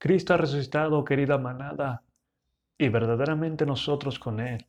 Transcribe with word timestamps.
Cristo 0.00 0.32
ha 0.32 0.36
resucitado, 0.36 1.04
querida 1.04 1.38
manada, 1.38 2.04
y 2.78 2.88
verdaderamente 2.88 3.66
nosotros 3.66 4.20
con 4.20 4.38
Él. 4.38 4.68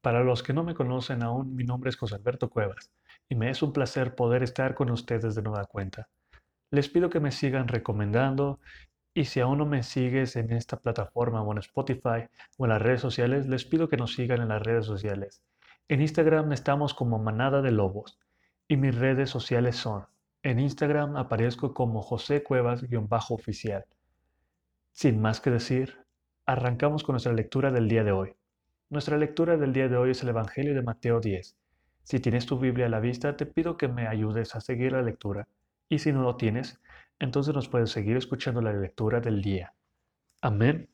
Para 0.00 0.24
los 0.24 0.42
que 0.42 0.54
no 0.54 0.64
me 0.64 0.74
conocen 0.74 1.22
aún, 1.22 1.54
mi 1.54 1.64
nombre 1.64 1.90
es 1.90 1.96
José 1.96 2.14
Alberto 2.14 2.48
Cuevas, 2.48 2.90
y 3.28 3.34
me 3.34 3.50
es 3.50 3.62
un 3.62 3.74
placer 3.74 4.14
poder 4.14 4.42
estar 4.42 4.74
con 4.74 4.90
ustedes 4.90 5.34
de 5.34 5.42
nueva 5.42 5.66
cuenta. 5.66 6.08
Les 6.70 6.88
pido 6.88 7.10
que 7.10 7.20
me 7.20 7.30
sigan 7.30 7.68
recomendando, 7.68 8.58
y 9.12 9.26
si 9.26 9.40
aún 9.40 9.58
no 9.58 9.66
me 9.66 9.82
sigues 9.82 10.36
en 10.36 10.50
esta 10.50 10.78
plataforma 10.78 11.42
o 11.42 11.52
en 11.52 11.58
Spotify 11.58 12.28
o 12.56 12.64
en 12.64 12.70
las 12.70 12.80
redes 12.80 13.02
sociales, 13.02 13.46
les 13.46 13.66
pido 13.66 13.90
que 13.90 13.98
nos 13.98 14.14
sigan 14.14 14.40
en 14.40 14.48
las 14.48 14.62
redes 14.62 14.86
sociales. 14.86 15.42
En 15.88 16.00
Instagram 16.00 16.52
estamos 16.52 16.94
como 16.94 17.18
Manada 17.18 17.60
de 17.60 17.70
Lobos, 17.70 18.18
y 18.66 18.78
mis 18.78 18.94
redes 18.94 19.28
sociales 19.28 19.76
son, 19.76 20.06
en 20.42 20.58
Instagram 20.58 21.18
aparezco 21.18 21.74
como 21.74 22.00
José 22.00 22.42
Cuevas-oficial. 22.42 23.84
Sin 24.92 25.20
más 25.20 25.40
que 25.40 25.50
decir, 25.50 26.04
arrancamos 26.46 27.04
con 27.04 27.14
nuestra 27.14 27.32
lectura 27.32 27.70
del 27.70 27.88
día 27.88 28.04
de 28.04 28.12
hoy. 28.12 28.34
Nuestra 28.90 29.16
lectura 29.16 29.56
del 29.56 29.72
día 29.72 29.88
de 29.88 29.96
hoy 29.96 30.10
es 30.10 30.22
el 30.22 30.30
Evangelio 30.30 30.74
de 30.74 30.82
Mateo 30.82 31.20
10. 31.20 31.56
Si 32.02 32.20
tienes 32.20 32.44
tu 32.46 32.58
Biblia 32.58 32.86
a 32.86 32.88
la 32.90 33.00
vista, 33.00 33.36
te 33.36 33.46
pido 33.46 33.76
que 33.76 33.88
me 33.88 34.08
ayudes 34.08 34.54
a 34.54 34.60
seguir 34.60 34.92
la 34.92 35.02
lectura. 35.02 35.46
Y 35.88 36.00
si 36.00 36.12
no 36.12 36.22
lo 36.22 36.36
tienes, 36.36 36.80
entonces 37.18 37.54
nos 37.54 37.68
puedes 37.68 37.90
seguir 37.90 38.16
escuchando 38.16 38.60
la 38.60 38.72
lectura 38.72 39.20
del 39.20 39.40
día. 39.42 39.74
Amén. 40.42 40.90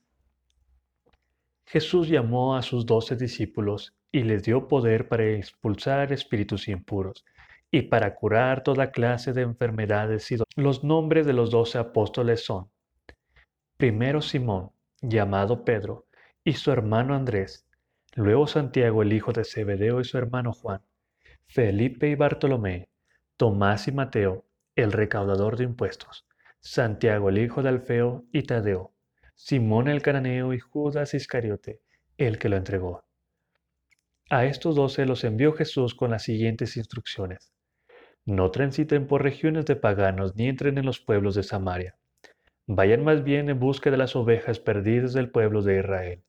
Jesús 1.64 2.08
llamó 2.08 2.54
a 2.54 2.62
sus 2.62 2.86
doce 2.86 3.16
discípulos 3.16 3.96
y 4.12 4.22
les 4.22 4.44
dio 4.44 4.68
poder 4.68 5.08
para 5.08 5.24
expulsar 5.24 6.12
espíritus 6.12 6.68
impuros 6.68 7.24
y 7.70 7.82
para 7.82 8.14
curar 8.14 8.62
toda 8.62 8.92
clase 8.92 9.32
de 9.32 9.42
enfermedades. 9.42 10.30
Y 10.30 10.36
los 10.54 10.84
nombres 10.84 11.26
de 11.26 11.32
los 11.32 11.50
doce 11.50 11.78
apóstoles 11.78 12.44
son 12.44 12.70
Primero 13.76 14.22
Simón, 14.22 14.70
llamado 15.02 15.62
Pedro, 15.62 16.06
y 16.42 16.54
su 16.54 16.72
hermano 16.72 17.14
Andrés, 17.14 17.68
luego 18.14 18.46
Santiago 18.46 19.02
el 19.02 19.12
hijo 19.12 19.34
de 19.34 19.44
Zebedeo 19.44 20.00
y 20.00 20.04
su 20.04 20.16
hermano 20.16 20.54
Juan, 20.54 20.80
Felipe 21.46 22.08
y 22.08 22.14
Bartolomé, 22.14 22.88
Tomás 23.36 23.86
y 23.86 23.92
Mateo, 23.92 24.46
el 24.76 24.92
recaudador 24.92 25.58
de 25.58 25.64
impuestos, 25.64 26.26
Santiago 26.58 27.28
el 27.28 27.36
hijo 27.36 27.62
de 27.62 27.68
Alfeo 27.68 28.24
y 28.32 28.44
Tadeo, 28.44 28.94
Simón 29.34 29.88
el 29.88 30.00
cananeo 30.00 30.54
y 30.54 30.58
Judas 30.58 31.12
Iscariote, 31.12 31.82
el 32.16 32.38
que 32.38 32.48
lo 32.48 32.56
entregó. 32.56 33.04
A 34.30 34.46
estos 34.46 34.74
doce 34.74 35.04
los 35.04 35.22
envió 35.22 35.52
Jesús 35.52 35.94
con 35.94 36.12
las 36.12 36.22
siguientes 36.22 36.78
instrucciones. 36.78 37.52
No 38.24 38.50
transiten 38.50 39.06
por 39.06 39.22
regiones 39.22 39.66
de 39.66 39.76
paganos 39.76 40.34
ni 40.34 40.48
entren 40.48 40.78
en 40.78 40.86
los 40.86 40.98
pueblos 40.98 41.34
de 41.34 41.42
Samaria 41.42 41.94
Vayan 42.68 43.04
más 43.04 43.22
bien 43.22 43.48
en 43.48 43.60
busca 43.60 43.92
de 43.92 43.96
las 43.96 44.16
ovejas 44.16 44.58
perdidas 44.58 45.12
del 45.12 45.30
pueblo 45.30 45.62
de 45.62 45.78
Israel. 45.78 46.22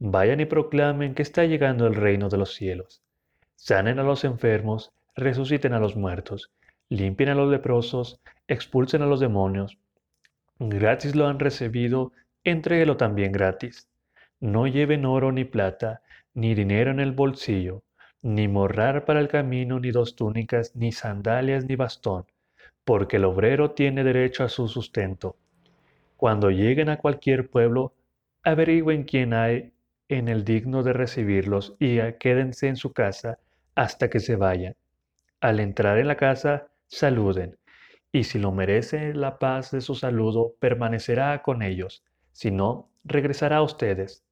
Vayan 0.00 0.40
y 0.40 0.46
proclamen 0.46 1.14
que 1.14 1.22
está 1.22 1.44
llegando 1.44 1.86
el 1.86 1.94
reino 1.94 2.28
de 2.28 2.38
los 2.38 2.54
cielos. 2.54 3.04
Sanen 3.54 4.00
a 4.00 4.02
los 4.02 4.24
enfermos, 4.24 4.92
resuciten 5.14 5.72
a 5.72 5.78
los 5.78 5.94
muertos, 5.94 6.50
limpien 6.88 7.28
a 7.28 7.36
los 7.36 7.48
leprosos, 7.48 8.20
expulsen 8.48 9.02
a 9.02 9.06
los 9.06 9.20
demonios. 9.20 9.78
Gratis 10.58 11.14
lo 11.14 11.28
han 11.28 11.38
recibido, 11.38 12.10
entréguelo 12.42 12.96
también 12.96 13.30
gratis. 13.30 13.88
No 14.40 14.66
lleven 14.66 15.04
oro 15.04 15.30
ni 15.30 15.44
plata, 15.44 16.02
ni 16.34 16.56
dinero 16.56 16.90
en 16.90 16.98
el 16.98 17.12
bolsillo, 17.12 17.84
ni 18.22 18.48
morrar 18.48 19.04
para 19.04 19.20
el 19.20 19.28
camino, 19.28 19.78
ni 19.78 19.92
dos 19.92 20.16
túnicas, 20.16 20.74
ni 20.74 20.90
sandalias, 20.90 21.64
ni 21.64 21.76
bastón, 21.76 22.26
porque 22.84 23.18
el 23.18 23.24
obrero 23.24 23.70
tiene 23.70 24.02
derecho 24.02 24.42
a 24.42 24.48
su 24.48 24.66
sustento. 24.66 25.36
Cuando 26.16 26.50
lleguen 26.50 26.88
a 26.88 26.98
cualquier 26.98 27.50
pueblo, 27.50 27.94
averigüen 28.42 29.04
quién 29.04 29.34
hay 29.34 29.72
en 30.08 30.28
el 30.28 30.44
digno 30.44 30.82
de 30.82 30.92
recibirlos 30.92 31.74
y 31.78 31.98
quédense 32.18 32.68
en 32.68 32.76
su 32.76 32.92
casa 32.92 33.38
hasta 33.74 34.08
que 34.08 34.20
se 34.20 34.36
vayan. 34.36 34.76
Al 35.40 35.60
entrar 35.60 35.98
en 35.98 36.08
la 36.08 36.16
casa, 36.16 36.68
saluden, 36.86 37.58
y 38.12 38.24
si 38.24 38.38
lo 38.38 38.52
merece 38.52 39.12
la 39.12 39.38
paz 39.38 39.72
de 39.72 39.80
su 39.80 39.94
saludo, 39.94 40.54
permanecerá 40.60 41.42
con 41.42 41.62
ellos, 41.62 42.04
si 42.32 42.50
no, 42.50 42.90
regresará 43.04 43.56
a 43.56 43.62
ustedes. 43.62 44.24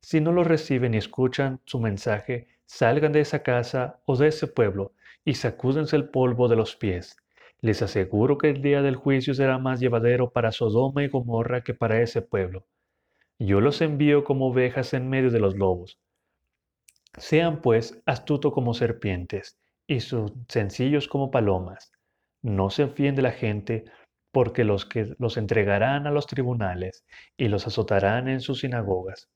Si 0.00 0.20
no 0.20 0.32
lo 0.32 0.42
reciben 0.42 0.94
y 0.94 0.98
escuchan 0.98 1.60
su 1.64 1.78
mensaje, 1.78 2.48
salgan 2.66 3.12
de 3.12 3.20
esa 3.20 3.42
casa 3.42 4.00
o 4.06 4.16
de 4.16 4.28
ese 4.28 4.48
pueblo 4.48 4.92
y 5.24 5.34
sacúdense 5.34 5.94
el 5.94 6.08
polvo 6.08 6.48
de 6.48 6.56
los 6.56 6.74
pies. 6.74 7.16
Les 7.62 7.80
aseguro 7.80 8.38
que 8.38 8.50
el 8.50 8.60
día 8.60 8.82
del 8.82 8.96
juicio 8.96 9.34
será 9.34 9.56
más 9.56 9.78
llevadero 9.78 10.32
para 10.32 10.50
Sodoma 10.50 11.04
y 11.04 11.08
Gomorra 11.08 11.62
que 11.62 11.74
para 11.74 12.02
ese 12.02 12.20
pueblo. 12.20 12.66
Yo 13.38 13.60
los 13.60 13.80
envío 13.80 14.24
como 14.24 14.48
ovejas 14.48 14.94
en 14.94 15.08
medio 15.08 15.30
de 15.30 15.38
los 15.38 15.56
lobos. 15.56 16.00
Sean 17.16 17.60
pues 17.60 18.02
astutos 18.04 18.52
como 18.52 18.74
serpientes 18.74 19.60
y 19.86 20.00
sencillos 20.00 21.06
como 21.06 21.30
palomas. 21.30 21.92
No 22.42 22.68
se 22.68 22.88
fíen 22.88 23.14
de 23.14 23.22
la 23.22 23.30
gente, 23.30 23.84
porque 24.32 24.64
los 24.64 24.84
que 24.84 25.14
los 25.20 25.36
entregarán 25.36 26.08
a 26.08 26.10
los 26.10 26.26
tribunales 26.26 27.04
y 27.36 27.46
los 27.46 27.68
azotarán 27.68 28.26
en 28.26 28.40
sus 28.40 28.60
sinagogas. 28.60 29.28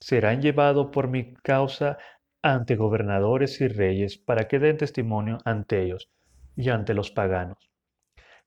Serán 0.00 0.40
llevados 0.40 0.86
por 0.90 1.08
mi 1.08 1.34
causa 1.34 1.98
ante 2.40 2.76
gobernadores 2.76 3.60
y 3.60 3.68
reyes 3.68 4.16
para 4.16 4.48
que 4.48 4.58
den 4.58 4.78
testimonio 4.78 5.36
ante 5.44 5.82
ellos 5.82 6.10
y 6.56 6.70
ante 6.70 6.94
los 6.94 7.10
paganos. 7.10 7.73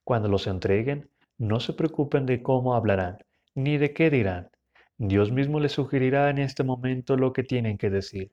Cuando 0.08 0.30
los 0.30 0.48
entreguen, 0.48 1.12
no 1.38 1.60
se 1.60 1.74
preocupen 1.74 2.26
de 2.26 2.42
cómo 2.42 2.76
hablarán, 2.76 3.18
ni 3.56 3.78
de 3.78 3.94
qué 3.94 4.10
dirán. 4.10 4.50
Dios 4.98 5.34
mismo 5.34 5.60
les 5.60 5.74
sugerirá 5.74 6.30
en 6.30 6.38
este 6.38 6.64
momento 6.64 7.18
lo 7.18 7.34
que 7.34 7.44
tienen 7.44 7.78
que 7.78 7.90
decir, 7.90 8.32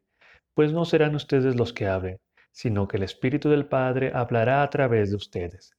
pues 0.55 0.73
no 0.73 0.85
serán 0.85 1.17
ustedes 1.17 1.57
los 1.57 1.73
que 1.73 1.89
hablen, 1.89 2.21
sino 2.53 2.87
que 2.87 2.97
el 2.97 3.03
Espíritu 3.03 3.51
del 3.51 3.67
Padre 3.67 4.13
hablará 4.15 4.63
a 4.63 4.71
través 4.71 5.11
de 5.11 5.17
ustedes. 5.17 5.73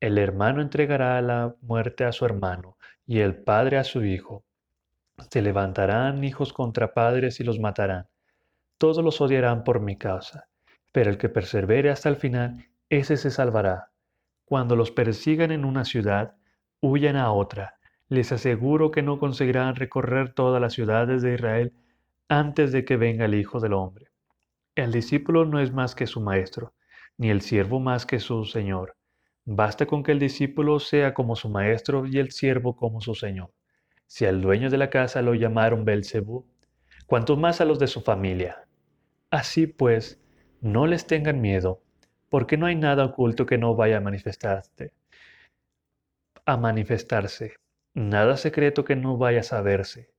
El 0.00 0.18
hermano 0.18 0.60
entregará 0.60 1.18
la 1.22 1.56
muerte 1.62 2.04
a 2.04 2.12
su 2.12 2.26
hermano 2.26 2.76
y 3.06 3.20
el 3.20 3.42
padre 3.42 3.78
a 3.78 3.84
su 3.84 4.04
hijo. 4.04 4.44
Se 5.30 5.40
levantarán 5.40 6.24
hijos 6.24 6.52
contra 6.52 6.92
padres 6.92 7.40
y 7.40 7.44
los 7.44 7.58
matarán. 7.58 8.06
Todos 8.76 9.02
los 9.02 9.18
odiarán 9.22 9.64
por 9.64 9.80
mi 9.80 9.96
causa, 9.96 10.46
pero 10.92 11.08
el 11.08 11.16
que 11.16 11.30
persevere 11.30 11.88
hasta 11.88 12.10
el 12.10 12.16
final, 12.16 12.66
ese 12.90 13.16
se 13.16 13.30
salvará. 13.30 13.92
Cuando 14.46 14.76
los 14.76 14.92
persigan 14.92 15.50
en 15.50 15.64
una 15.64 15.84
ciudad, 15.84 16.36
huyan 16.80 17.16
a 17.16 17.32
otra. 17.32 17.80
Les 18.08 18.30
aseguro 18.30 18.92
que 18.92 19.02
no 19.02 19.18
conseguirán 19.18 19.74
recorrer 19.74 20.34
todas 20.34 20.62
las 20.62 20.72
ciudades 20.72 21.20
de 21.20 21.34
Israel 21.34 21.72
antes 22.28 22.70
de 22.70 22.84
que 22.84 22.96
venga 22.96 23.24
el 23.24 23.34
Hijo 23.34 23.58
del 23.58 23.72
Hombre. 23.72 24.06
El 24.76 24.92
discípulo 24.92 25.46
no 25.46 25.58
es 25.58 25.72
más 25.72 25.96
que 25.96 26.06
su 26.06 26.20
maestro, 26.20 26.74
ni 27.18 27.28
el 27.28 27.40
siervo 27.40 27.80
más 27.80 28.06
que 28.06 28.20
su 28.20 28.44
señor. 28.44 28.96
Basta 29.44 29.84
con 29.84 30.04
que 30.04 30.12
el 30.12 30.20
discípulo 30.20 30.78
sea 30.78 31.12
como 31.12 31.34
su 31.34 31.48
maestro 31.48 32.06
y 32.06 32.18
el 32.18 32.30
siervo 32.30 32.76
como 32.76 33.00
su 33.00 33.16
señor. 33.16 33.50
Si 34.06 34.26
al 34.26 34.40
dueño 34.40 34.70
de 34.70 34.78
la 34.78 34.90
casa 34.90 35.22
lo 35.22 35.34
llamaron 35.34 35.84
Belcebú, 35.84 36.46
cuanto 37.06 37.36
más 37.36 37.60
a 37.60 37.64
los 37.64 37.80
de 37.80 37.88
su 37.88 38.00
familia. 38.00 38.68
Así 39.28 39.66
pues, 39.66 40.22
no 40.60 40.86
les 40.86 41.08
tengan 41.08 41.40
miedo, 41.40 41.82
porque 42.28 42.56
no 42.56 42.66
hay 42.66 42.76
nada 42.76 43.04
oculto 43.04 43.46
que 43.46 43.58
no 43.58 43.74
vaya 43.74 43.98
a 43.98 44.00
manifestarse. 44.00 44.92
A 46.44 46.56
manifestarse, 46.56 47.56
nada 47.94 48.36
secreto 48.36 48.84
que 48.84 48.96
no 48.96 49.16
vaya 49.16 49.40
a 49.40 49.44
saberse. 49.44 50.10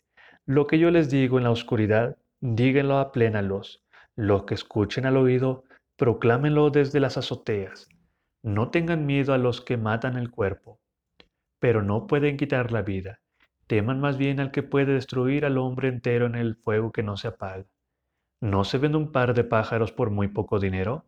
Lo 0.46 0.68
que 0.68 0.80
yo 0.80 0.92
les 0.92 1.10
digo 1.10 1.38
en 1.38 1.44
la 1.44 1.52
oscuridad, 1.52 2.18
díganlo 2.40 2.98
a 2.98 3.12
plena 3.12 3.42
luz. 3.42 3.84
Lo 4.16 4.46
que 4.46 4.54
escuchen 4.54 5.06
al 5.06 5.18
oído, 5.18 5.64
proclámenlo 5.96 6.70
desde 6.70 7.00
las 7.00 7.18
azoteas. 7.18 7.90
No 8.44 8.70
tengan 8.70 9.06
miedo 9.06 9.34
a 9.34 9.38
los 9.38 9.62
que 9.62 9.78
matan 9.78 10.16
el 10.18 10.32
cuerpo, 10.32 10.80
pero 11.60 11.84
no 11.84 12.08
pueden 12.08 12.38
quitar 12.38 12.72
la 12.72 12.82
vida. 12.82 13.20
Teman 13.68 14.00
más 14.00 14.18
bien 14.18 14.40
al 14.40 14.52
que 14.52 14.64
puede 14.64 14.94
destruir 14.94 15.46
al 15.46 15.58
hombre 15.58 15.90
entero 15.90 16.26
en 16.26 16.36
el 16.36 16.56
fuego 16.56 16.92
que 16.92 17.04
no 17.04 17.18
se 17.18 17.28
apaga. 17.28 17.66
¿No 18.40 18.64
se 18.64 18.78
vende 18.78 18.98
un 18.98 19.12
par 19.12 19.34
de 19.34 19.44
pájaros 19.44 19.92
por 19.92 20.10
muy 20.12 20.30
poco 20.30 20.60
dinero? 20.60 21.06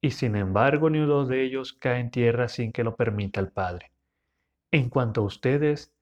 Y 0.00 0.12
sin 0.12 0.36
embargo 0.36 0.90
ni 0.90 0.98
uno 0.98 1.26
de 1.26 1.42
ellos 1.42 1.72
cae 1.72 2.00
en 2.00 2.10
tierra 2.10 2.48
sin 2.48 2.72
que 2.72 2.84
lo 2.84 2.96
permita 2.96 3.40
el 3.40 3.50
Padre. 3.50 3.92
En 4.70 4.90
cuanto 4.90 5.22
a 5.22 5.24
ustedes, 5.24 5.92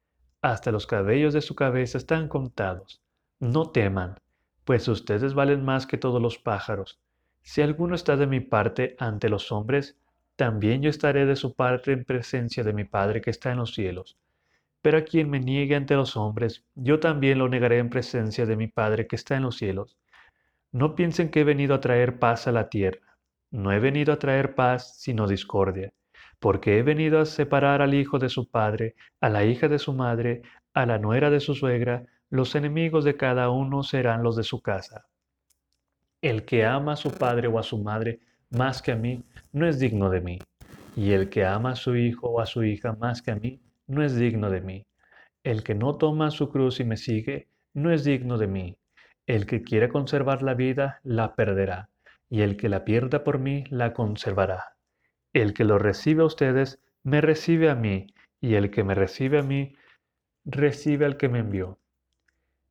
hasta 0.43 0.73
los 0.73 0.87
cabellos 0.87 1.35
de 1.35 1.41
su 1.41 1.55
cabeza 1.55 1.99
están 1.99 2.29
contados. 2.29 3.03
No 3.39 3.71
teman, 3.71 4.17
pues 4.65 4.89
ustedes 4.89 5.35
valen 5.35 5.65
más 5.65 5.87
que 5.87 5.99
todos 5.99 6.21
los 6.21 6.39
pájaros. 6.39 7.01
Si 7.43 7.63
alguno 7.63 7.95
está 7.95 8.17
de 8.17 8.27
mi 8.27 8.41
parte 8.41 8.97
ante 8.99 9.29
los 9.29 9.53
hombres, 9.53 9.97
también 10.35 10.83
yo 10.83 10.91
estaré 10.91 11.25
de 11.25 11.37
su 11.37 11.55
parte 11.55 11.93
en 11.93 12.05
presencia 12.05 12.65
de 12.65 12.73
mi 12.73 12.85
Padre 12.85 13.21
que 13.21 13.31
está 13.31 13.53
en 13.53 13.59
los 13.59 13.75
cielos. 13.75 14.19
Pero 14.83 14.99
a 14.99 15.03
quien 15.03 15.31
me 15.31 15.41
niegue 15.41 15.75
ante 15.75 15.95
los 15.95 16.17
hombres, 16.17 16.65
yo 16.75 17.01
también 17.01 17.39
lo 17.39 17.49
negaré 17.49 17.79
en 17.79 17.89
presencia 17.89 18.47
de 18.47 18.57
mi 18.57 18.69
Padre 18.69 19.07
que 19.07 19.17
está 19.17 19.37
en 19.37 19.45
los 19.45 19.57
cielos. 19.57 19.97
No 20.73 20.95
piensen 20.95 21.31
que 21.31 21.41
he 21.41 21.45
venido 21.45 21.75
a 21.75 21.81
traer 21.81 22.19
paz 22.19 22.47
a 22.47 22.53
la 22.53 22.69
tierra. 22.69 23.16
No 23.57 23.73
he 23.73 23.79
venido 23.81 24.13
a 24.13 24.19
traer 24.19 24.55
paz, 24.55 24.99
sino 24.99 25.27
discordia, 25.27 25.91
porque 26.39 26.77
he 26.77 26.83
venido 26.83 27.21
a 27.21 27.25
separar 27.25 27.81
al 27.81 27.95
hijo 27.95 28.19
de 28.19 28.29
su 28.29 28.51
padre, 28.51 28.97
a 29.19 29.31
la 29.31 29.47
hija 29.47 29.67
de 29.67 29.79
su 29.79 29.95
madre, 29.95 30.43
a 30.75 30.85
la 30.85 30.99
nuera 30.99 31.31
de 31.31 31.41
su 31.41 31.55
suegra, 31.55 32.05
los 32.29 32.55
enemigos 32.55 33.03
de 33.07 33.17
cada 33.17 33.49
uno 33.49 33.83
serán 33.83 34.23
los 34.23 34.37
de 34.37 34.43
su 34.43 34.61
casa. 34.61 35.07
El 36.21 36.45
que 36.45 36.67
ama 36.67 36.93
a 36.93 36.97
su 36.97 37.11
padre 37.11 37.49
o 37.49 37.59
a 37.59 37.63
su 37.63 37.79
madre 37.79 38.21
más 38.51 38.83
que 38.83 38.93
a 38.93 38.97
mí, 38.97 39.25
no 39.53 39.67
es 39.67 39.79
digno 39.79 40.11
de 40.11 40.21
mí. 40.21 40.39
Y 40.95 41.13
el 41.13 41.31
que 41.31 41.47
ama 41.47 41.71
a 41.71 41.77
su 41.77 41.97
hijo 41.97 42.29
o 42.29 42.41
a 42.43 42.47
su 42.47 42.63
hija 42.63 42.93
más 42.93 43.23
que 43.23 43.31
a 43.31 43.37
mí, 43.37 43.63
no 43.87 44.03
es 44.03 44.17
digno 44.17 44.51
de 44.51 44.61
mí. 44.61 44.87
El 45.43 45.63
que 45.63 45.75
no 45.75 45.97
toma 45.97 46.31
su 46.31 46.51
cruz 46.51 46.79
y 46.81 46.85
me 46.85 46.99
sigue, 46.99 47.49
no 47.73 47.91
es 47.91 48.05
digno 48.05 48.37
de 48.37 48.49
mí. 48.49 48.77
El 49.27 49.47
que 49.47 49.63
quiere 49.63 49.89
conservar 49.89 50.43
la 50.43 50.53
vida, 50.53 51.01
la 51.05 51.35
perderá. 51.35 51.89
Y 52.29 52.43
el 52.43 52.57
que 52.57 52.69
la 52.69 52.85
pierda 52.85 53.25
por 53.25 53.39
mí, 53.39 53.65
la 53.71 53.93
conservará. 53.93 54.77
El 55.33 55.55
que 55.55 55.65
lo 55.65 55.79
recibe 55.79 56.23
a 56.23 56.27
ustedes, 56.27 56.83
me 57.03 57.21
recibe 57.21 57.71
a 57.71 57.75
mí. 57.75 58.07
Y 58.41 58.55
el 58.55 58.71
que 58.71 58.85
me 58.85 58.95
recibe 58.95 59.39
a 59.39 59.43
mí, 59.43 59.75
recibe 60.45 61.07
al 61.07 61.17
que 61.17 61.29
me 61.29 61.41
envió. 61.41 61.79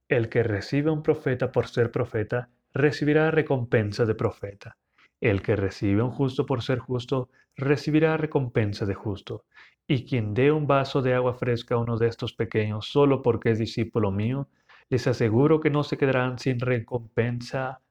El 0.07 0.30
que 0.30 0.44
recibe 0.44 0.90
a 0.90 0.94
un 0.94 1.04
profeta 1.04 1.52
por 1.52 1.68
ser 1.68 1.92
profeta, 1.92 2.50
recibirá 2.74 3.31
recompensa 3.31 4.06
de 4.06 4.16
profeta. 4.16 4.78
El 5.19 5.42
que 5.42 5.56
recibe 5.56 6.01
a 6.01 6.06
un 6.06 6.12
justo 6.12 6.46
por 6.46 6.62
ser 6.62 6.80
justo, 6.80 7.30
recibirá 7.56 8.18
recompensa 8.18 8.86
de 8.86 8.94
justo. 8.94 9.46
Y 9.88 10.06
quien 10.06 10.34
dé 10.34 10.51
un 10.51 10.68
vaso 10.68 11.01
de 11.01 11.13
agua 11.13 11.34
fresca 11.34 11.75
a 11.75 11.80
uno 11.80 11.98
de 11.98 12.08
estos 12.08 12.34
pequeños 12.34 12.88
solo 12.88 13.22
porque 13.22 13.51
es 13.51 13.60
discípulo 13.60 14.12
mío, 14.12 14.50
les 14.90 15.08
aseguro 15.08 15.60
que 15.60 15.69
no 15.69 15.84
se 15.84 15.98
quedarán 15.98 16.38
sin 16.40 16.60
recompensa. 16.60 17.81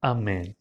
Amén. 0.00 0.57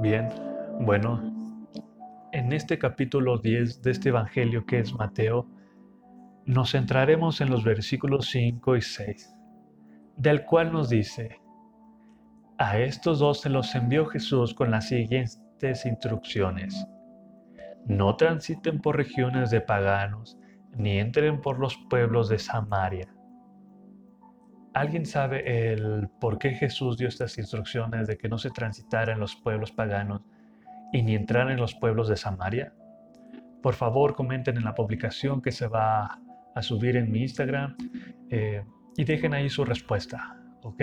Bien, 0.00 0.30
bueno, 0.80 1.20
en 2.32 2.54
este 2.54 2.78
capítulo 2.78 3.36
10 3.36 3.82
de 3.82 3.90
este 3.90 4.08
Evangelio 4.08 4.64
que 4.64 4.78
es 4.78 4.94
Mateo, 4.94 5.46
nos 6.46 6.70
centraremos 6.72 7.42
en 7.42 7.50
los 7.50 7.64
versículos 7.64 8.30
5 8.30 8.76
y 8.76 8.80
6, 8.80 9.36
del 10.16 10.46
cual 10.46 10.72
nos 10.72 10.88
dice, 10.88 11.42
a 12.56 12.78
estos 12.78 13.18
dos 13.18 13.42
se 13.42 13.50
los 13.50 13.74
envió 13.74 14.06
Jesús 14.06 14.54
con 14.54 14.70
las 14.70 14.88
siguientes 14.88 15.84
instrucciones. 15.84 16.86
No 17.84 18.16
transiten 18.16 18.80
por 18.80 18.96
regiones 18.96 19.50
de 19.50 19.60
paganos, 19.60 20.38
ni 20.78 20.98
entren 20.98 21.42
por 21.42 21.58
los 21.58 21.76
pueblos 21.90 22.30
de 22.30 22.38
Samaria. 22.38 23.14
¿Alguien 24.72 25.04
sabe 25.04 25.72
el 25.72 26.08
por 26.20 26.38
qué 26.38 26.50
Jesús 26.50 26.96
dio 26.96 27.08
estas 27.08 27.36
instrucciones 27.38 28.06
de 28.06 28.16
que 28.16 28.28
no 28.28 28.38
se 28.38 28.50
transitara 28.50 29.12
en 29.12 29.20
los 29.20 29.34
pueblos 29.34 29.72
paganos 29.72 30.22
y 30.92 31.02
ni 31.02 31.16
entrar 31.16 31.50
en 31.50 31.58
los 31.58 31.74
pueblos 31.74 32.08
de 32.08 32.16
Samaria? 32.16 32.72
Por 33.62 33.74
favor, 33.74 34.14
comenten 34.14 34.56
en 34.56 34.64
la 34.64 34.74
publicación 34.74 35.42
que 35.42 35.50
se 35.50 35.66
va 35.66 36.20
a 36.54 36.62
subir 36.62 36.96
en 36.96 37.10
mi 37.10 37.22
Instagram 37.22 37.76
eh, 38.30 38.64
y 38.96 39.04
dejen 39.04 39.34
ahí 39.34 39.50
su 39.50 39.64
respuesta, 39.64 40.36
¿ok? 40.62 40.82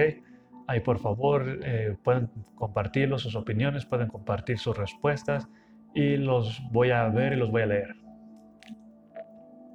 Ahí 0.67 0.81
por 0.81 0.99
favor 0.99 1.59
eh, 1.63 1.95
pueden 2.03 2.29
compartirlo, 2.55 3.17
sus 3.17 3.35
opiniones, 3.35 3.85
pueden 3.85 4.09
compartir 4.09 4.59
sus 4.59 4.77
respuestas 4.77 5.47
y 5.93 6.17
los 6.17 6.61
voy 6.71 6.91
a 6.91 7.07
ver 7.07 7.33
y 7.33 7.35
los 7.37 7.51
voy 7.51 7.61
a 7.61 7.67
leer. 7.67 7.95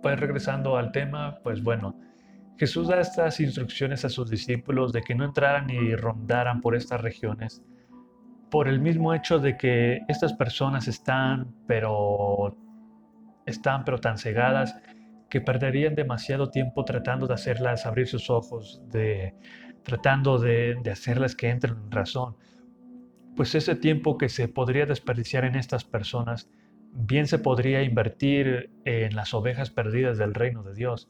Pues 0.03 0.21
regresando 0.21 0.77
al 0.77 0.93
tema, 0.93 1.39
pues 1.43 1.63
bueno, 1.63 1.99
Jesús 2.59 2.89
da 2.89 3.01
estas 3.01 3.41
instrucciones 3.41 4.05
a 4.05 4.09
sus 4.09 4.31
discípulos 4.31 4.93
de 4.93 5.03
que 5.03 5.15
no 5.15 5.25
entraran 5.25 5.67
ni 5.67 5.95
rondaran 5.95 6.61
por 6.61 6.77
estas 6.77 7.01
regiones 7.01 7.63
por 8.53 8.69
el 8.69 8.81
mismo 8.81 9.15
hecho 9.15 9.39
de 9.39 9.57
que 9.57 10.03
estas 10.09 10.35
personas 10.35 10.87
están 10.87 11.55
pero 11.67 12.55
están 13.47 13.83
pero 13.85 13.99
tan 13.99 14.19
cegadas 14.19 14.77
que 15.31 15.41
perderían 15.41 15.95
demasiado 15.95 16.51
tiempo 16.51 16.85
tratando 16.85 17.27
de 17.27 17.33
hacerlas 17.33 17.87
abrir 17.87 18.07
sus 18.07 18.29
ojos, 18.29 18.83
de 18.91 19.35
tratando 19.83 20.39
de, 20.39 20.77
de 20.83 20.91
hacerlas 20.91 21.35
que 21.35 21.49
entren 21.49 21.77
en 21.83 21.91
razón. 21.91 22.37
Pues 23.35 23.55
ese 23.55 23.75
tiempo 23.75 24.19
que 24.19 24.29
se 24.29 24.49
podría 24.49 24.85
desperdiciar 24.85 25.47
en 25.47 25.57
estas 25.57 25.85
personas, 25.85 26.51
bien 26.93 27.27
se 27.27 27.39
podría 27.39 27.83
invertir 27.83 28.71
en 28.85 29.17
las 29.17 29.33
ovejas 29.33 29.71
perdidas 29.71 30.19
del 30.19 30.35
reino 30.35 30.63
de 30.63 30.75
Dios, 30.75 31.09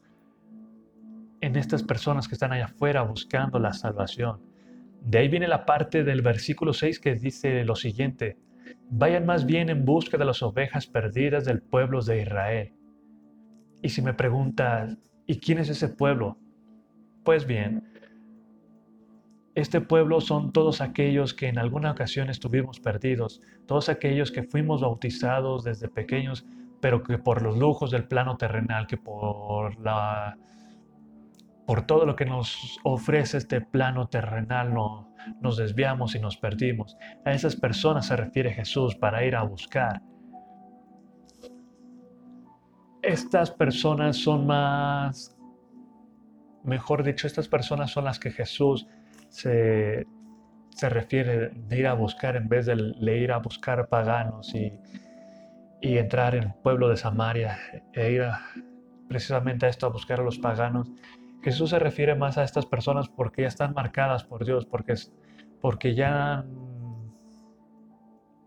en 1.43 1.55
estas 1.55 1.83
personas 1.83 2.27
que 2.27 2.35
están 2.35 2.51
allá 2.53 2.65
afuera 2.65 3.01
buscando 3.03 3.59
la 3.59 3.73
salvación 3.73 4.39
de 5.05 5.17
ahí 5.17 5.27
viene 5.27 5.47
la 5.47 5.65
parte 5.65 6.03
del 6.03 6.21
versículo 6.21 6.71
6 6.73 6.99
que 6.99 7.15
dice 7.15 7.65
lo 7.65 7.75
siguiente, 7.75 8.37
vayan 8.89 9.25
más 9.25 9.45
bien 9.45 9.69
en 9.69 9.83
busca 9.83 10.17
de 10.17 10.23
las 10.23 10.41
ovejas 10.41 10.87
perdidas 10.87 11.43
del 11.43 11.61
pueblo 11.61 12.01
de 12.01 12.21
Israel. 12.21 12.73
Y 13.81 13.89
si 13.89 14.01
me 14.01 14.13
preguntas, 14.13 14.97
¿y 15.27 15.39
quién 15.39 15.57
es 15.59 15.67
ese 15.67 15.89
pueblo? 15.89 16.37
Pues 17.25 17.45
bien, 17.45 17.83
este 19.55 19.81
pueblo 19.81 20.21
son 20.21 20.53
todos 20.53 20.79
aquellos 20.79 21.33
que 21.33 21.47
en 21.47 21.59
alguna 21.59 21.91
ocasión 21.91 22.29
estuvimos 22.29 22.79
perdidos, 22.79 23.41
todos 23.67 23.89
aquellos 23.89 24.31
que 24.31 24.43
fuimos 24.43 24.81
bautizados 24.81 25.65
desde 25.65 25.89
pequeños, 25.89 26.45
pero 26.79 27.03
que 27.03 27.17
por 27.17 27.41
los 27.41 27.57
lujos 27.57 27.91
del 27.91 28.07
plano 28.07 28.37
terrenal, 28.37 28.87
que 28.87 28.97
por 28.97 29.77
la 29.81 30.37
por 31.65 31.85
todo 31.85 32.05
lo 32.05 32.15
que 32.15 32.25
nos 32.25 32.79
ofrece 32.83 33.37
este 33.37 33.61
plano 33.61 34.07
terrenal, 34.07 34.73
no, 34.73 35.13
nos 35.41 35.57
desviamos 35.57 36.15
y 36.15 36.19
nos 36.19 36.37
perdimos. 36.37 36.97
A 37.25 37.31
esas 37.31 37.55
personas 37.55 38.07
se 38.07 38.15
refiere 38.15 38.51
Jesús 38.51 38.95
para 38.95 39.25
ir 39.25 39.35
a 39.35 39.43
buscar. 39.43 40.01
Estas 43.01 43.51
personas 43.51 44.17
son 44.17 44.45
más, 44.45 45.37
mejor 46.63 47.03
dicho, 47.03 47.27
estas 47.27 47.47
personas 47.47 47.91
son 47.91 48.05
las 48.05 48.19
que 48.19 48.31
Jesús 48.31 48.87
se, 49.29 50.05
se 50.69 50.89
refiere 50.89 51.49
de 51.49 51.79
ir 51.79 51.87
a 51.87 51.93
buscar 51.93 52.35
en 52.35 52.47
vez 52.47 52.65
de, 52.65 53.17
ir 53.17 53.31
a 53.31 53.39
buscar 53.39 53.87
paganos 53.89 54.53
y, 54.55 54.71
y 55.81 55.97
entrar 55.97 56.35
en 56.35 56.43
el 56.43 56.53
pueblo 56.55 56.87
de 56.87 56.97
Samaria 56.97 57.57
e 57.93 58.11
ir 58.11 58.23
precisamente 59.09 59.65
a 59.65 59.69
esto 59.69 59.85
a 59.85 59.89
buscar 59.89 60.21
a 60.21 60.23
los 60.23 60.39
paganos. 60.39 60.89
Jesús 61.43 61.71
se 61.71 61.79
refiere 61.79 62.15
más 62.15 62.37
a 62.37 62.43
estas 62.43 62.65
personas 62.65 63.09
porque 63.09 63.41
ya 63.41 63.49
están 63.49 63.73
marcadas 63.73 64.23
por 64.23 64.45
Dios, 64.45 64.65
porque, 64.65 64.93
porque, 65.59 65.93
ya, 65.93 66.45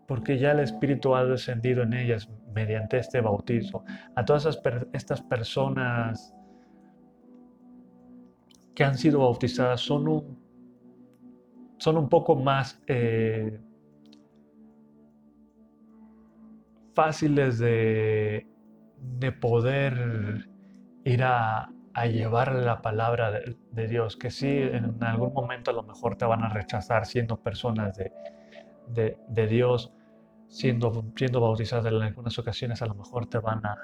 porque 0.07 0.39
ya 0.39 0.51
el 0.51 0.61
Espíritu 0.61 1.13
ha 1.13 1.23
descendido 1.23 1.83
en 1.83 1.93
ellas 1.93 2.27
mediante 2.55 2.97
este 2.97 3.21
bautizo. 3.21 3.83
A 4.15 4.25
todas 4.25 4.59
estas 4.93 5.21
personas 5.21 6.33
que 8.73 8.83
han 8.83 8.97
sido 8.97 9.19
bautizadas 9.19 9.79
son 9.79 10.07
un, 10.07 10.39
son 11.77 11.97
un 11.97 12.09
poco 12.09 12.35
más 12.35 12.81
eh, 12.87 13.59
fáciles 16.95 17.59
de, 17.59 18.47
de 19.19 19.31
poder 19.31 20.49
ir 21.03 21.23
a, 21.23 21.71
a 21.97 22.05
llevar 22.05 22.53
la 22.53 22.83
palabra 22.83 23.31
de, 23.31 23.87
Dios, 23.87 24.17
que 24.17 24.29
sí, 24.29 24.47
en 24.47 25.03
algún 25.03 25.33
momento 25.33 25.71
a 25.71 25.73
lo 25.73 25.81
mejor 25.81 26.15
te 26.15 26.25
van 26.25 26.43
a 26.43 26.49
rechazar 26.49 27.07
siendo 27.07 27.37
personas 27.37 27.97
de, 27.97 29.17
de, 29.27 29.47
Dios, 29.47 29.91
siendo, 30.47 31.03
siendo 31.15 31.41
bautizadas 31.41 31.91
en 31.91 31.99
algunas 31.99 32.37
ocasiones 32.37 32.83
a 32.83 32.85
lo 32.85 32.93
mejor 32.93 33.25
te 33.27 33.39
van 33.39 33.65
a, 33.65 33.75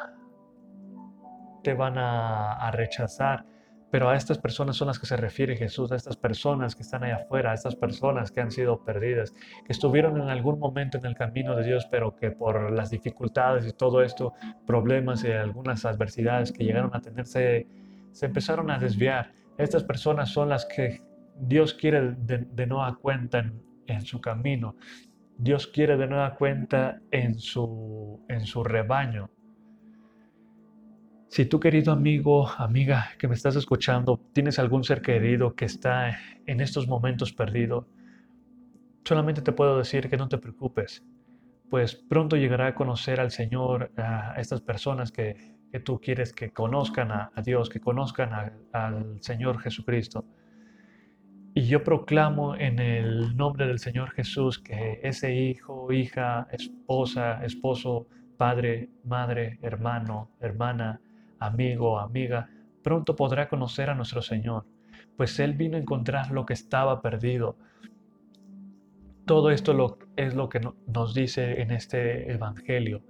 te 1.63 1.73
van 1.73 1.97
a, 1.97 2.53
a 2.53 2.69
rechazar, 2.69 3.47
pero 3.89 4.09
a 4.09 4.15
estas 4.15 4.37
personas 4.37 4.75
son 4.75 4.89
las 4.89 4.99
que 4.99 5.07
se 5.07 5.17
refiere 5.17 5.57
Jesús, 5.57 5.91
a 5.91 5.95
estas 5.95 6.15
personas 6.15 6.75
que 6.75 6.83
están 6.83 7.03
allá 7.03 7.15
afuera, 7.15 7.49
a 7.49 7.53
estas 7.55 7.75
personas 7.75 8.31
que 8.31 8.41
han 8.41 8.51
sido 8.51 8.83
perdidas, 8.83 9.31
que 9.65 9.71
estuvieron 9.73 10.21
en 10.21 10.29
algún 10.29 10.59
momento 10.59 10.99
en 10.99 11.05
el 11.07 11.15
camino 11.15 11.55
de 11.55 11.63
Dios, 11.63 11.87
pero 11.89 12.15
que 12.15 12.29
por 12.29 12.71
las 12.73 12.91
dificultades 12.91 13.65
y 13.65 13.73
todo 13.73 14.03
esto, 14.03 14.33
problemas 14.67 15.23
y 15.23 15.31
algunas 15.31 15.83
adversidades 15.83 16.51
que 16.51 16.63
llegaron 16.63 16.95
a 16.95 17.01
tenerse 17.01 17.65
se 18.13 18.27
empezaron 18.27 18.71
a 18.71 18.79
desviar. 18.79 19.33
Estas 19.57 19.83
personas 19.83 20.29
son 20.29 20.49
las 20.49 20.65
que 20.65 21.01
Dios 21.37 21.73
quiere 21.73 22.15
de, 22.15 22.67
nueva 22.67 22.95
cuenta 22.95 23.51
en, 23.87 24.01
su 24.01 24.21
camino. 24.21 24.75
Dios 25.37 25.67
quiere 25.67 25.97
de 25.97 26.07
nueva 26.07 26.35
cuenta 26.35 27.01
en 27.11 27.37
su, 27.39 28.23
en 28.29 28.45
su 28.45 28.63
rebaño. 28.63 29.29
Si 31.27 31.45
tú, 31.45 31.59
querido 31.59 31.91
amigo, 31.91 32.47
amiga 32.57 33.09
que 33.17 33.27
me 33.27 33.33
estás 33.33 33.55
escuchando, 33.55 34.21
tienes 34.33 34.59
algún 34.59 34.83
ser 34.83 35.01
querido 35.01 35.55
que 35.55 35.65
está 35.65 36.15
en 36.45 36.61
estos 36.61 36.87
momentos 36.87 37.33
perdido, 37.33 37.87
solamente 39.03 39.41
te 39.41 39.51
puedo 39.51 39.79
decir 39.79 40.09
que 40.09 40.17
no 40.17 40.29
te 40.29 40.37
preocupes, 40.37 41.03
pues 41.71 41.95
pronto 41.95 42.37
llegará 42.37 42.67
a 42.67 42.75
conocer 42.75 43.19
al 43.19 43.31
Señor 43.31 43.91
a 43.97 44.35
estas 44.37 44.61
personas 44.61 45.11
que 45.11 45.55
que 45.73 45.79
tú 45.79 45.99
quieres 45.99 46.33
que 46.33 46.51
conozcan 46.51 47.11
a, 47.11 47.31
Dios, 47.43 47.67
que 47.67 47.79
conozcan 47.79 48.29
al 48.71 49.17
Señor 49.21 49.59
Jesucristo. 49.59 50.23
Y 51.55 51.65
yo 51.65 51.83
proclamo 51.83 52.55
en 52.55 52.77
el 52.77 53.35
nombre 53.35 53.65
del 53.65 53.79
Señor 53.79 54.11
Jesús 54.11 54.59
que 54.59 54.99
ese 55.01 55.33
hijo, 55.33 55.91
hija, 55.91 56.47
esposa, 56.51 57.43
esposo 57.43 58.05
padre, 58.37 58.89
madre, 59.03 59.57
hermano, 59.63 60.29
hermana, 60.39 61.01
amigo, 61.39 61.97
amiga, 61.97 62.47
pronto 62.83 63.15
podrá 63.15 63.49
conocer 63.49 63.89
a 63.89 63.95
nuestro 63.95 64.21
Señor, 64.21 64.67
pues 65.17 65.39
Él 65.39 65.53
vino 65.53 65.77
a 65.77 65.79
encontrar 65.79 66.29
lo 66.29 66.45
que 66.45 66.53
estaba 66.53 67.01
perdido. 67.01 67.57
Todo 69.25 69.49
esto 69.49 69.97
es 70.17 70.35
lo 70.35 70.49
que 70.49 70.61
nos 70.85 71.15
dice 71.15 71.63
en 71.63 71.71
este 71.71 72.31
Evangelio. 72.31 73.01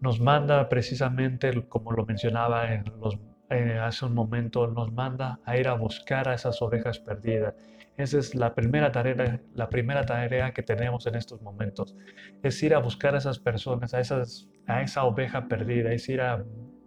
Nos 0.00 0.20
manda 0.20 0.68
precisamente, 0.68 1.66
como 1.68 1.92
lo 1.92 2.06
mencionaba 2.06 2.72
en 2.72 2.84
los, 3.00 3.18
eh, 3.50 3.78
hace 3.80 4.06
un 4.06 4.14
momento, 4.14 4.66
nos 4.66 4.92
manda 4.92 5.40
a 5.44 5.56
ir 5.56 5.68
a 5.68 5.74
buscar 5.74 6.28
a 6.28 6.34
esas 6.34 6.60
ovejas 6.62 6.98
perdidas. 6.98 7.54
Esa 7.96 8.18
es 8.18 8.34
la 8.34 8.54
primera 8.54 8.92
tarea, 8.92 9.40
la 9.54 9.68
primera 9.68 10.06
tarea 10.06 10.52
que 10.52 10.62
tenemos 10.62 11.06
en 11.06 11.16
estos 11.16 11.42
momentos. 11.42 11.94
Es 12.42 12.62
ir 12.62 12.74
a 12.74 12.78
buscar 12.78 13.14
a 13.14 13.18
esas 13.18 13.38
personas, 13.38 13.92
a, 13.92 14.00
esa 14.80 15.04
oveja 15.04 15.48
perdida, 15.48 15.92
es 15.92 16.08
ir 16.08 16.22
a 16.22 16.42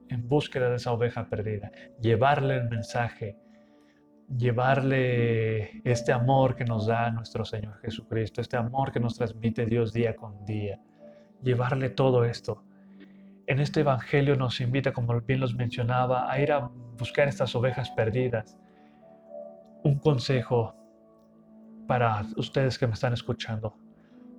en 0.10 0.28
búsqueda 0.28 0.70
de 0.70 0.76
esa 0.76 0.92
oveja 0.92 1.28
perdida, 1.28 1.72
llevarle 2.00 2.56
el 2.56 2.70
mensaje, 2.70 3.38
llevarle 4.38 5.82
este 5.84 6.12
amor 6.12 6.56
que 6.56 6.66
nos 6.66 6.88
da 6.88 7.10
nuestro 7.12 7.46
Señor 7.46 7.80
Jesucristo, 7.82 8.42
este 8.42 8.58
amor 8.58 8.92
que 8.92 9.00
nos 9.00 9.16
transmite 9.16 9.66
Dios 9.66 9.94
día 9.94 10.16
con 10.16 10.46
día, 10.46 10.80
llevarle 11.42 11.90
todo 11.90 12.26
esto. 12.26 12.64
En 13.48 13.60
este 13.60 13.82
Evangelio 13.82 14.36
nos 14.36 14.62
invita, 14.62 14.94
como 14.94 15.20
bien 15.22 15.40
los 15.40 15.56
mencionaba, 15.56 16.32
a 16.32 16.40
ir 16.40 16.52
a 16.52 16.70
buscar 16.98 17.28
estas 17.28 17.56
ovejas 17.56 17.92
perdidas. 17.92 18.58
Un 19.84 20.00
consejo 20.00 20.76
para 21.88 22.24
ustedes 22.38 22.78
que 22.78 22.88
me 22.88 22.94
están 22.94 23.14
escuchando. 23.14 23.76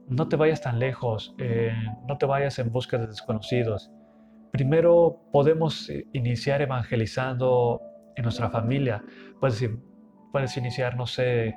No 0.08 0.28
te 0.28 0.37
vayas 0.37 0.61
tan 0.61 0.78
lejos, 0.78 1.34
eh, 1.38 1.73
no 2.08 2.16
te 2.18 2.26
vayas 2.26 2.58
en 2.58 2.70
busca 2.70 2.99
de 2.99 3.06
desconocidos 3.06 3.90
Primero 4.54 5.18
podemos 5.32 5.90
iniciar 6.12 6.62
evangelizando 6.62 7.82
en 8.14 8.23
nuestra 8.23 8.50
familia. 8.50 9.02
Puedes 9.40 10.56
iniciar, 10.56 10.96
no 10.96 11.08
sé, 11.08 11.56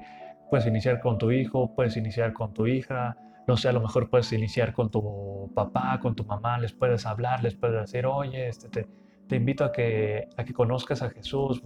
puedes 0.50 0.66
iniciar 0.66 1.00
con 1.00 1.20
tu 1.20 1.30
hijo, 1.30 1.76
puedes 1.76 1.96
iniciar 1.96 2.34
con 2.34 2.56
tu 2.56 2.66
hija, 2.66 3.16
no 3.48 3.56
sé, 3.56 3.70
a 3.70 3.72
lo 3.72 3.80
mejor 3.80 4.10
puedes 4.10 4.32
iniciar 4.34 4.74
con 4.74 4.92
tu 4.92 5.50
papá, 5.56 6.00
con 6.02 6.16
tu 6.16 6.26
mamá, 6.26 6.60
les 6.60 6.74
puedes 6.74 7.06
hablar, 7.06 7.42
les 7.44 7.56
puedes 7.56 7.80
decir, 7.80 8.06
oye, 8.06 8.50
este, 8.50 8.88
te, 9.28 9.36
invito 9.36 9.64
a 9.64 9.72
que, 9.72 10.28
a 10.36 10.44
que 10.44 10.54
conozcas 10.54 11.02
a 11.02 11.10
Jesús, 11.10 11.64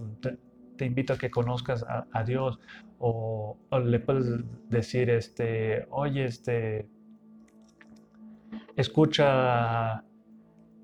te, 0.76 0.84
invito 0.84 1.12
a 1.12 1.18
que 1.18 1.30
conozcas 1.30 1.84
a, 1.88 2.24
Dios, 2.24 2.60
o, 2.98 3.58
le 3.84 3.98
puedes 3.98 4.26
decir, 4.68 5.10
este, 5.10 5.86
oye, 5.90 6.24
este, 6.24 6.88
escucha 8.76 10.04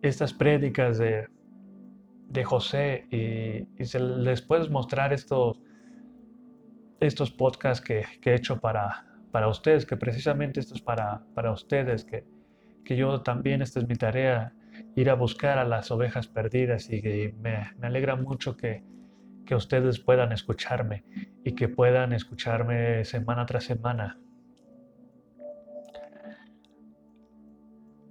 estas 0.02 0.32
prédicas 0.32 0.98
de, 0.98 1.28
de 2.28 2.44
José 2.44 3.06
y, 3.10 3.84
se 3.84 4.00
les 4.00 4.42
puedes 4.42 4.68
mostrar 4.68 5.12
estos, 5.12 5.60
estos 7.00 7.30
podcasts 7.30 7.84
que, 7.84 8.04
he 8.24 8.34
hecho 8.34 8.60
para, 8.60 9.07
para 9.30 9.48
ustedes, 9.48 9.86
que 9.86 9.96
precisamente 9.96 10.60
esto 10.60 10.74
es 10.74 10.82
para, 10.82 11.22
para 11.34 11.52
ustedes, 11.52 12.04
que, 12.04 12.24
que 12.84 12.96
yo 12.96 13.22
también, 13.22 13.62
esta 13.62 13.80
es 13.80 13.88
mi 13.88 13.94
tarea, 13.94 14.52
ir 14.96 15.10
a 15.10 15.14
buscar 15.14 15.58
a 15.58 15.64
las 15.64 15.90
ovejas 15.90 16.28
perdidas 16.28 16.90
y, 16.90 17.02
me, 17.40 17.72
me, 17.78 17.86
alegra 17.86 18.16
mucho 18.16 18.56
que, 18.56 18.82
que 19.46 19.54
ustedes 19.54 19.98
puedan 19.98 20.32
escucharme 20.32 21.04
y 21.44 21.52
que 21.52 21.68
puedan 21.68 22.12
escucharme 22.12 23.04
semana 23.04 23.46
tras 23.46 23.64
semana. 23.64 24.18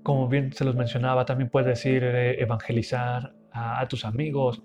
Como 0.04 0.28
bien 0.30 0.54
se 0.54 0.66
los 0.66 0.76
mencionaba, 0.76 1.26
también 1.26 1.50
puedes 1.50 1.86
ir 1.86 2.04
eh, 2.04 2.42
evangelizar 2.42 3.36
a, 3.52 3.88
tus 3.88 4.06
amigos, 4.06 4.64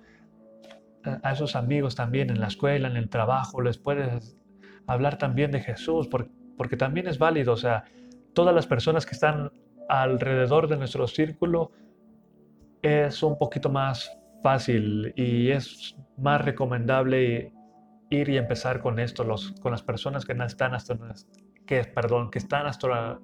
a, 1.05 1.33
esos 1.33 1.57
amigos 1.57 1.95
también 1.95 2.31
en 2.31 2.41
la 2.41 2.47
escuela, 2.47 2.89
en 2.89 2.97
el 2.97 3.09
trabajo, 3.09 3.61
les 3.61 3.79
puedes 3.79 4.39
hablar 4.87 5.19
también 5.19 5.51
de 5.51 5.61
Jesús, 5.61 6.09
porque, 6.09 6.31
porque 6.57 6.77
también 6.77 7.07
es 7.07 7.19
válido, 7.19 7.53
o 7.53 7.57
sea, 7.57 7.85
todas 8.33 8.55
las 8.55 8.67
personas 8.67 9.07
que 9.07 9.15
están 9.15 9.51
alrededor 9.89 10.69
de 10.69 10.77
nuestro 10.77 11.07
círculo 11.07 11.73
es 12.83 13.23
un 13.23 13.39
poquito 13.39 13.69
más 13.69 14.19
fácil 14.43 15.13
y 15.17 15.51
es 15.51 15.97
más 16.17 16.45
recomendable 16.45 17.53
ir 18.11 18.29
y 18.29 18.37
empezar 18.37 18.81
con 18.81 18.99
esto, 18.99 19.25
los, 19.25 19.53
con 19.61 19.73
las 19.73 19.83
personas 19.83 20.25
que 20.25 20.33
están 20.33 20.75
hasta, 20.75 20.99
que, 21.67 21.85
perdón, 21.85 22.31
que 22.31 22.39
están 22.39 22.67
hasta, 22.67 23.19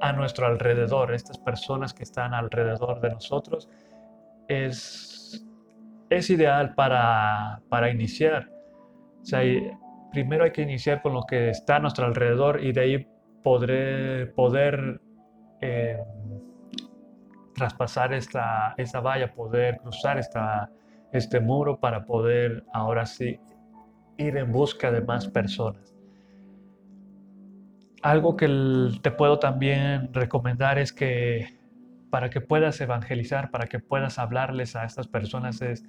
a 0.00 0.12
nuestro 0.12 0.46
alrededor, 0.46 1.14
estas 1.14 1.38
personas 1.38 1.92
que 1.92 2.02
están 2.02 2.34
alrededor 2.34 3.00
de 3.00 3.10
nosotros, 3.10 3.68
es, 4.48 5.46
es 6.10 6.30
ideal 6.30 6.74
para, 6.74 7.62
para 7.68 7.90
iniciar. 7.90 8.50
O 9.20 9.24
sea, 9.24 9.40
primero 10.12 10.44
hay 10.44 10.52
que 10.52 10.62
iniciar 10.62 11.02
con 11.02 11.14
lo 11.14 11.24
que 11.24 11.50
está 11.50 11.76
a 11.76 11.78
nuestro 11.80 12.06
alrededor 12.06 12.62
y 12.62 12.72
de 12.72 12.80
ahí 12.80 13.06
podré, 13.42 14.26
poder 14.26 15.00
eh, 15.60 15.98
traspasar 17.54 18.12
esta, 18.12 18.74
valla, 19.02 19.32
poder 19.34 19.78
cruzar 19.78 20.20
este 21.12 21.40
muro 21.40 21.78
para 21.78 22.04
poder 22.04 22.64
ahora 22.72 23.06
sí 23.06 23.38
ir 24.18 24.36
en 24.36 24.52
busca 24.52 24.90
de 24.90 25.00
más 25.00 25.28
personas. 25.28 25.94
Algo 28.02 28.36
que 28.36 28.48
te 29.00 29.10
puedo 29.12 29.38
también 29.38 30.12
recomendar 30.12 30.78
es 30.78 30.92
que 30.92 31.58
para 32.10 32.30
que 32.30 32.40
puedas 32.40 32.80
evangelizar, 32.80 33.50
para 33.50 33.66
que 33.66 33.78
puedas 33.78 34.18
hablarles 34.18 34.76
a 34.76 34.84
estas 34.84 35.06
personas, 35.06 35.62
es 35.62 35.84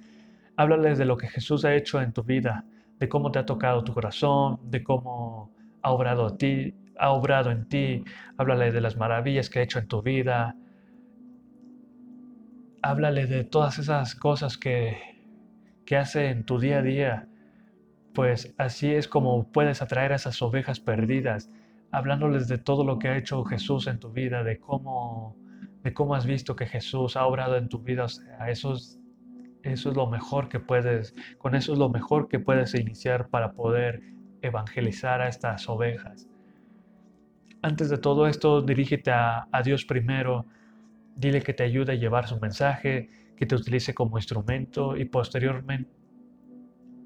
háblales 0.56 0.96
de 0.96 1.04
lo 1.04 1.16
que 1.16 1.28
Jesús 1.28 1.64
ha 1.64 1.74
hecho 1.74 2.00
en 2.00 2.12
tu 2.12 2.22
vida, 2.22 2.64
de 2.98 3.08
cómo 3.08 3.30
te 3.30 3.38
ha 3.38 3.46
tocado 3.46 3.84
tu 3.84 3.92
corazón, 3.92 4.58
de 4.70 4.82
cómo 4.82 5.52
ha 5.82 5.92
obrado, 5.92 6.26
a 6.26 6.36
ti, 6.36 6.74
ha 6.98 7.10
obrado 7.10 7.50
en 7.50 7.68
ti, 7.68 8.04
háblale 8.36 8.72
de 8.72 8.80
las 8.80 8.96
maravillas 8.96 9.50
que 9.50 9.58
ha 9.58 9.62
hecho 9.62 9.78
en 9.78 9.88
tu 9.88 10.02
vida, 10.02 10.56
háblale 12.82 13.26
de 13.26 13.44
todas 13.44 13.78
esas 13.78 14.14
cosas 14.14 14.58
que, 14.58 14.98
que 15.84 15.96
hace 15.96 16.30
en 16.30 16.44
tu 16.44 16.58
día 16.58 16.78
a 16.78 16.82
día, 16.82 17.28
pues 18.14 18.54
así 18.58 18.94
es 18.94 19.08
como 19.08 19.50
puedes 19.50 19.82
atraer 19.82 20.12
a 20.12 20.16
esas 20.16 20.40
ovejas 20.42 20.80
perdidas 20.80 21.50
hablándoles 21.94 22.48
de 22.48 22.58
todo 22.58 22.84
lo 22.84 22.98
que 22.98 23.08
ha 23.08 23.16
hecho 23.16 23.44
Jesús 23.44 23.86
en 23.86 23.98
tu 24.00 24.10
vida, 24.10 24.42
de 24.42 24.58
cómo, 24.58 25.36
de 25.82 25.94
cómo 25.94 26.14
has 26.14 26.26
visto 26.26 26.56
que 26.56 26.66
Jesús 26.66 27.16
ha 27.16 27.24
obrado 27.24 27.56
en 27.56 27.68
tu 27.68 27.78
vida. 27.78 28.04
O 28.04 28.08
sea, 28.08 28.50
eso 28.50 28.74
es, 28.74 29.00
eso 29.64 29.90
es 29.90 29.96
lo 29.96 30.06
mejor 30.06 30.48
que 30.48 30.60
puedes, 30.60 31.14
con 31.38 31.54
eso 31.54 31.72
es 31.72 31.78
lo 31.78 31.88
mejor 31.88 32.28
que 32.28 32.38
puedes 32.38 32.74
iniciar 32.74 33.28
para 33.28 33.52
poder 33.52 34.02
evangelizar 34.42 35.22
a 35.22 35.28
estas 35.28 35.68
ovejas. 35.68 36.28
Antes 37.62 37.88
de 37.88 37.96
todo 37.96 38.26
esto, 38.26 38.60
dirígete 38.60 39.10
a, 39.10 39.48
Dios 39.64 39.86
primero, 39.86 40.44
dile 41.16 41.40
que 41.40 41.54
te 41.54 41.62
ayude 41.62 41.92
a 41.92 41.96
llevar 41.96 42.28
su 42.28 42.38
mensaje, 42.38 43.08
que 43.36 43.46
te 43.46 43.54
utilice 43.54 43.94
como 43.94 44.18
instrumento 44.18 44.98
y 44.98 45.06
posteriormente, 45.06 45.90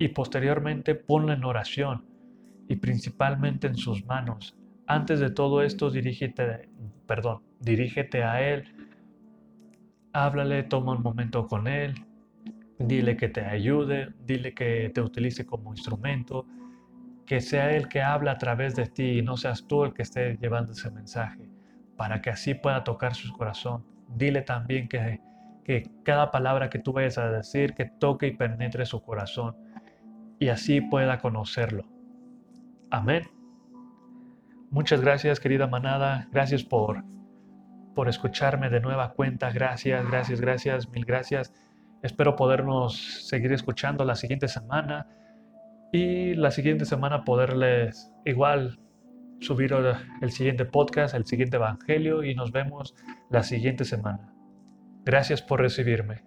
y 0.00 0.09
posteriormente 0.09 0.97
ponlo 0.97 1.33
en 1.33 1.45
oración 1.45 2.05
y 2.69 2.77
principalmente 2.77 3.69
en 3.69 3.77
sus 3.77 4.05
manos. 4.05 4.57
Antes 4.88 5.21
de 5.21 5.31
todo 5.31 5.62
esto, 5.62 5.91
dirígete, 5.91 6.69
perdón, 7.07 7.43
dirígete 7.61 8.25
a 8.25 8.43
Él, 8.43 8.65
háblale, 10.12 10.65
toma 10.65 10.93
un 10.93 11.03
momento 11.03 11.47
con 11.47 11.69
Él, 11.69 11.95
dile 12.79 13.17
que 13.17 13.29
te 13.29 13.45
ayude, 13.45 14.15
dile 14.25 14.55
que 14.55 14.91
te 14.95 15.01
utilice 15.01 15.45
como 15.45 15.73
instrumento, 15.73 16.47
que 17.27 17.41
sea 17.41 17.73
Él 17.73 17.89
que 17.89 18.03
habla 18.03 18.33
a 18.33 18.39
través 18.39 18.75
de 18.75 18.87
ti 18.87 19.19
y 19.19 19.23
no 19.23 19.37
seas 19.37 19.67
tú 19.67 19.85
el 19.85 19.93
que 19.93 20.03
esté 20.03 20.37
llevando 20.37 20.73
ese 20.73 20.91
mensaje, 20.91 21.49
para 21.97 22.23
que 22.23 22.31
así 22.31 22.55
pueda 22.55 22.85
tocar 22.85 23.15
su 23.15 23.33
corazón. 23.37 23.85
Dile 24.09 24.43
también 24.43 24.89
que, 24.89 25.21
que 25.65 25.91
cada 26.05 26.31
palabra 26.31 26.71
que 26.71 26.79
tú 26.79 26.93
vayas 26.93 27.19
a 27.19 27.31
decir, 27.31 27.75
que 27.75 27.87
toque 27.87 28.29
y 28.29 28.37
penetre 28.37 28.87
su 28.87 29.03
corazón 29.03 29.57
y 30.39 30.49
así 30.49 30.81
pueda 30.81 31.19
conocerlo. 31.19 31.85
Amén. 32.91 33.25
Muchas 34.71 35.01
gracias, 35.01 35.41
querida 35.41 35.67
manada. 35.67 36.29
Gracias 36.31 36.63
por, 36.63 37.05
por 37.95 38.09
escucharme 38.09 38.71
de 38.71 38.81
nueva 38.81 39.13
cuenta. 39.13 39.51
Gracias, 39.51 40.09
gracias, 40.09 40.41
gracias, 40.41 40.89
mil 40.89 41.05
gracias. 41.05 41.53
Espero 42.02 42.37
podernos 42.37 43.26
seguir 43.26 43.52
escuchando 43.52 44.05
la 44.05 44.14
siguiente 44.14 44.49
semana 44.49 45.07
y 45.93 46.35
la 46.35 46.50
siguiente 46.50 46.85
semana 46.85 47.25
poderles 47.25 48.12
igual 48.25 48.78
subir 49.40 49.75
el 50.21 50.31
siguiente 50.31 50.64
podcast, 50.64 51.14
el 51.14 51.26
siguiente 51.26 51.57
evangelio 51.57 52.25
y 52.25 52.35
nos 52.35 52.52
vemos 52.52 52.95
la 53.31 53.43
siguiente 53.43 53.85
semana. 53.85 54.33
Gracias 55.05 55.43
por 55.43 55.61
recibirme. 55.61 56.23